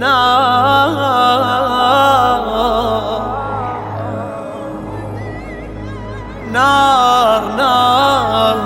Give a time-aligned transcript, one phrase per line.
[0.00, 0.96] نار
[6.52, 8.56] نار نار.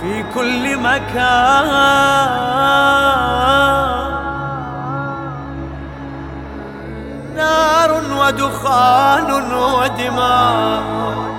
[0.00, 1.68] في كل مكان.
[7.36, 11.31] نار ودخان ودماء.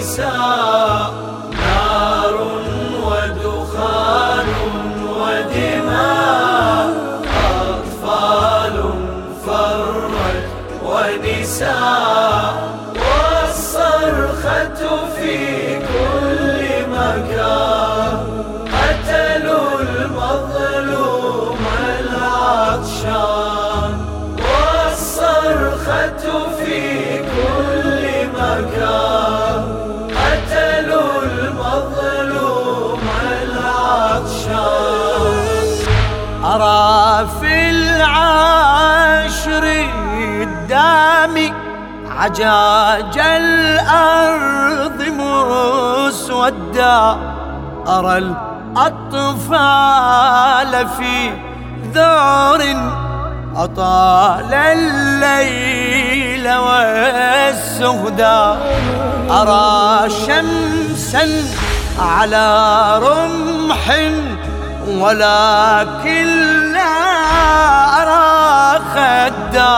[0.00, 1.39] ونساء
[36.60, 39.64] أرى في العشر
[40.42, 41.52] الدامي
[42.10, 46.50] عجاج الأرض مسودا.
[47.88, 48.18] أرى
[48.76, 49.78] الأطفال
[50.88, 51.32] في
[51.94, 52.62] ذعر
[53.56, 58.38] أطال الليل والسهدا
[59.30, 61.28] أرى شمسا
[61.98, 63.90] على رمح
[64.88, 66.26] ولكن
[66.72, 66.96] لا
[68.02, 69.76] أرى خدا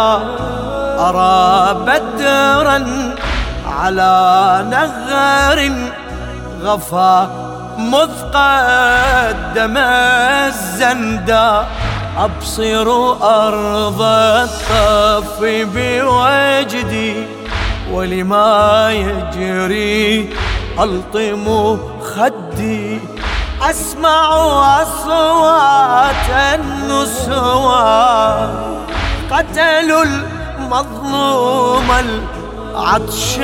[0.98, 2.78] أرى بدرا
[3.67, 5.72] على نغر
[6.62, 7.31] غفا
[7.78, 9.77] مذ قدم
[10.47, 11.66] الزندا
[12.19, 12.89] أبصر
[13.22, 15.39] أرض الطف
[15.75, 17.27] بوجدي
[17.93, 20.31] ولما يجري
[20.81, 23.00] ألطم خدي.
[23.71, 24.28] أسمع
[24.83, 27.69] أصوات النسوان
[29.31, 31.89] قتلوا المظلوم
[32.72, 33.43] العطشان.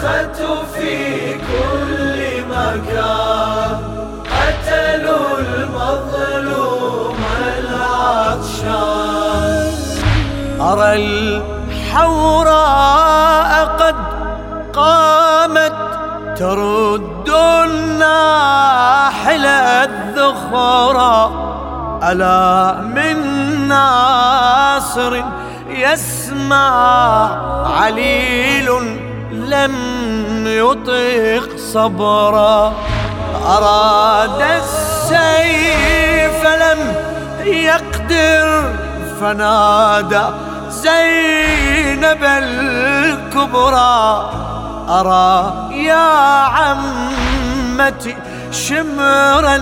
[0.00, 3.78] والصرخة في كل مكان.
[4.30, 7.16] قتلوا المظلوم
[7.58, 8.90] العطشان.
[10.60, 10.90] أرى
[11.70, 13.96] الحوراء قد
[14.72, 15.78] قامت
[16.38, 17.28] ترد
[17.64, 21.16] الناحل الذخرى
[22.02, 23.16] ألا من
[23.68, 25.22] ناصر
[25.68, 26.70] يسمع
[27.80, 28.99] عليل
[29.32, 29.74] لم
[30.46, 32.72] يطيق صبرا.
[33.46, 36.94] أراد السيف لم
[37.44, 38.74] يقدر.
[39.20, 40.22] فنادى
[40.70, 44.30] زينب الكبرى.
[44.88, 45.54] أرى
[45.84, 46.10] يا
[46.44, 48.16] عمتي
[48.52, 49.58] شمرا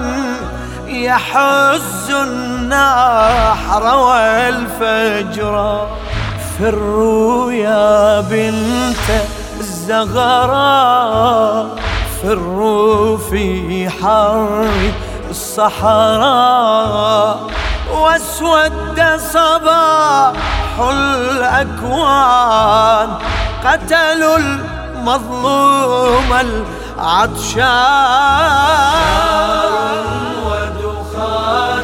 [0.87, 5.87] يحز النحر والفجر.
[6.59, 9.07] فروا يا بنت
[9.91, 11.67] الزغراء
[12.23, 14.69] فروا في حر
[15.31, 16.71] الصحراء
[17.95, 20.33] واسود صباح
[20.91, 22.29] الأكوان
[23.65, 27.79] قتلوا المظلوم العطشان
[30.47, 31.79] ونساء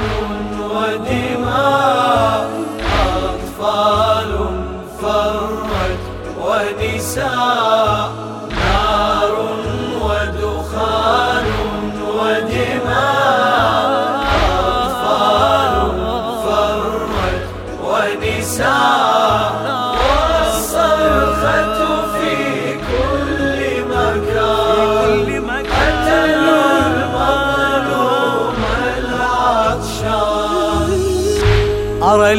[32.14, 32.32] أرى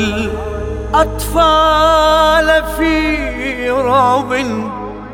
[0.94, 4.45] الأطفال في رعب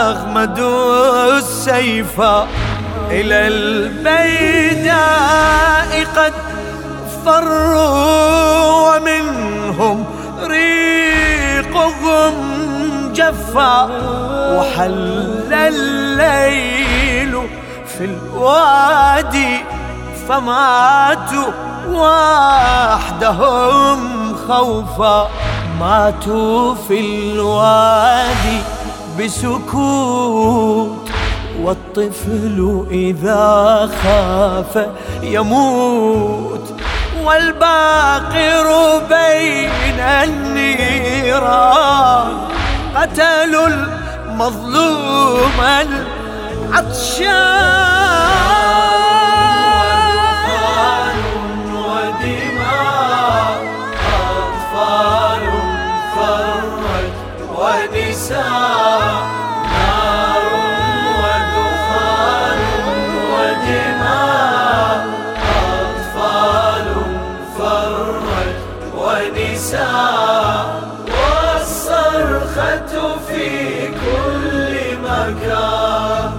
[0.06, 2.20] أغمدوا السيف
[3.10, 4.92] إلى البيداء
[6.16, 6.32] قد
[7.24, 12.34] فروا ومنهم ريقهم
[13.14, 13.84] جفا
[14.58, 17.42] وحل الليل
[17.86, 19.58] في الوادي
[20.28, 21.52] فماتوا
[23.02, 23.98] وحدهم
[24.48, 25.28] خوفا
[25.80, 28.60] ماتوا في الوادي
[29.18, 31.10] بسكوت
[31.62, 34.86] والطفل إذا خاف
[35.22, 36.74] يموت
[37.24, 41.48] والباقر بين النيران.
[42.96, 45.58] قتلوا المظلوم
[46.70, 47.91] العطشان.
[75.22, 76.30] كل مكان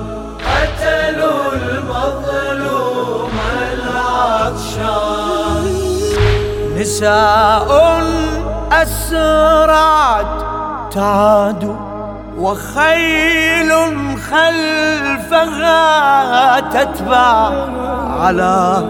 [0.44, 3.36] قتلوا المظلوم
[3.74, 5.24] العطشان.
[6.78, 7.70] نساء
[8.72, 10.36] أسرعت
[10.92, 11.64] تعاد
[12.38, 13.72] وخيل
[14.32, 15.80] خلفها
[16.60, 17.52] تتبع
[18.20, 18.84] على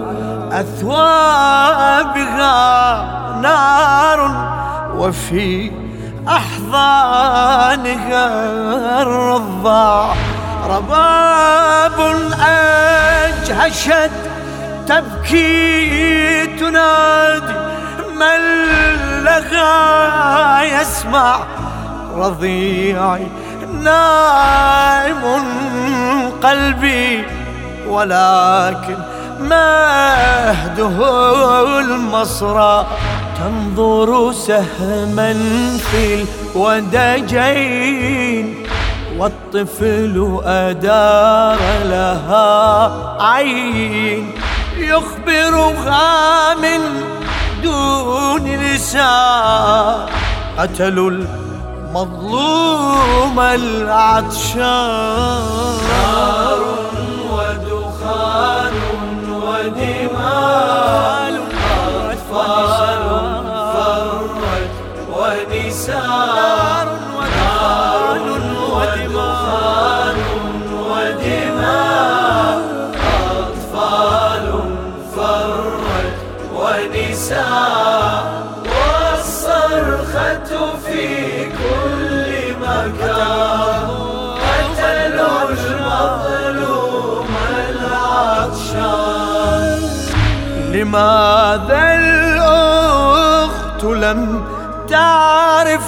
[0.52, 2.04] أثوابها
[3.42, 4.20] نار
[4.96, 5.70] وفي
[6.28, 7.82] أحضانها
[9.02, 10.14] الرضاع
[10.68, 14.10] رباب أجهشت
[14.88, 17.54] تبكي تنادي
[18.16, 18.40] من
[19.24, 21.40] لها يسمع.
[22.16, 23.26] رضيعي
[23.82, 25.22] نائم
[26.42, 27.24] قلبي
[27.88, 28.96] ولكن
[29.40, 30.98] مهده
[31.80, 32.86] المصرى.
[33.38, 35.32] تنظر سهما
[35.78, 38.46] في الودجين
[39.18, 42.92] والطفل أدار لها
[43.22, 44.32] عين.
[44.78, 46.80] يخبرها من
[47.62, 50.06] دون لسان.
[50.58, 51.10] قتلوا
[51.94, 54.64] مظلوم العطشان.
[55.88, 56.60] نار
[57.32, 58.74] ودخان
[59.30, 61.33] ودماء.
[65.34, 66.86] ونساء
[67.36, 68.18] نار
[68.74, 70.18] ودخان
[70.88, 72.58] ودماء
[73.30, 74.46] أطفال
[75.16, 76.18] فرت
[76.54, 78.22] ونساء
[78.74, 80.50] والصرخة
[80.86, 81.02] في
[82.62, 83.88] مكان
[84.44, 87.30] قتلوا المظلوم
[87.70, 89.00] العطشان.
[90.72, 94.44] لماذا الأخت لم
[94.94, 95.86] تعرف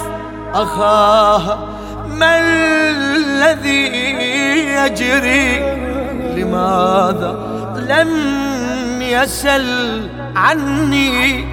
[0.54, 1.58] أخاها
[2.06, 3.86] ما الذي
[4.74, 5.58] يجري؟
[6.36, 7.36] لماذا
[7.76, 8.12] لم
[9.02, 11.44] يسل عني؟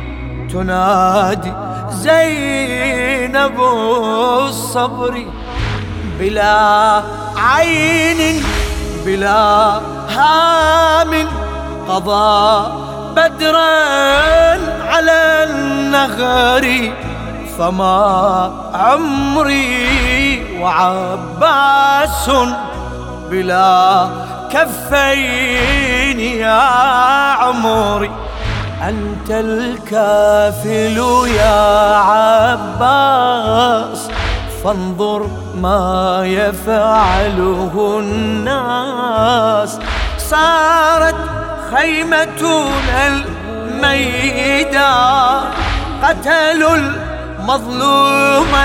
[0.54, 1.54] تنادي
[1.92, 3.60] زينب
[4.48, 5.26] الصبر
[6.20, 7.02] بلا
[7.38, 8.44] عين
[9.06, 11.28] بلا هام.
[11.90, 12.72] قضى
[13.16, 13.74] بدرا
[14.88, 16.94] على النغر.
[17.58, 22.30] فما عمري وعباس
[23.30, 24.08] بلا
[24.52, 26.62] كفين يا
[27.40, 28.12] عمري.
[28.82, 33.20] أنت الكافل يا عباس
[34.64, 39.80] فانظر ما يفعله الناس.
[40.18, 41.16] صارت
[41.76, 43.08] خيمتنا
[43.54, 44.84] الميدان
[46.04, 47.13] قتلوا
[47.44, 48.56] المظلوم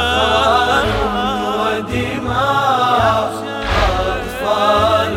[0.00, 0.84] العطشان
[1.60, 3.32] ودماء
[4.10, 5.14] أطفال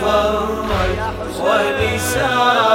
[0.00, 2.65] فرت ونساء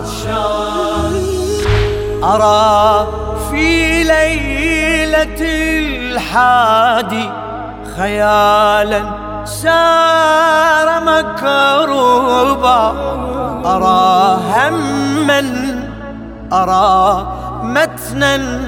[0.00, 1.14] العطشان.
[2.24, 3.06] أرى
[3.50, 7.30] في ليلة الحادي
[7.96, 9.02] خيالا
[9.44, 12.80] سار مكروبا
[13.66, 15.40] أرى هما
[16.52, 17.26] أرى
[17.62, 18.60] متنا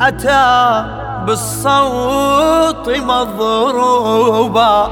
[0.00, 0.84] أتى
[1.26, 4.90] بالصوت مضروبا.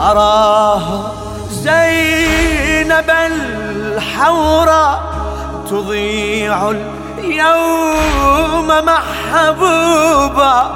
[0.00, 1.00] أراها
[1.50, 5.00] زينب الحورى
[5.70, 6.70] تضيع
[7.18, 10.70] اليوم محبوبا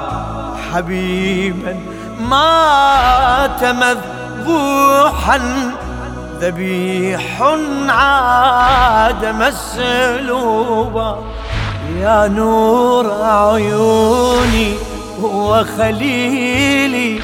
[0.73, 1.79] حبيبا
[2.19, 5.39] مات مذبوحا.
[6.41, 7.41] ذبيح
[7.89, 11.19] عاد مسلوبا
[11.99, 14.73] يا نور عيوني
[15.21, 17.21] وخليلي.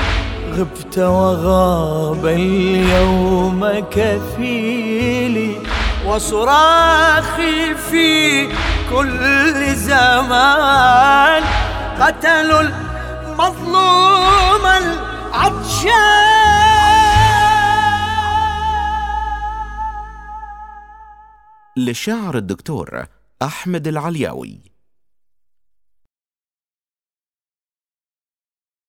[0.52, 5.58] غبت وغاب اليوم كفيلي
[6.06, 8.48] وصراخي في
[8.90, 11.44] كل زمان.
[12.02, 15.92] قتلوا المظلوم العطشان.
[21.78, 23.06] للشاعر الدكتور
[23.42, 24.71] أحمد العلياوي.